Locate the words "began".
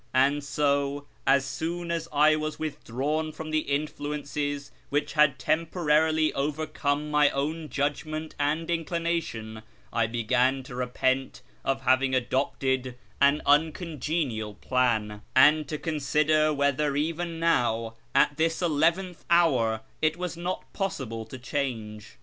10.07-10.63